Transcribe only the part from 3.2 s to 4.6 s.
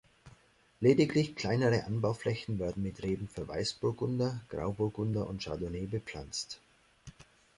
für Weißburgunder,